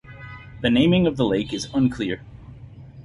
The 0.61 0.71
naming 0.71 1.05
of 1.05 1.15
the 1.15 1.25
lake 1.25 1.53
is 1.53 1.67
unclear. 1.75 2.21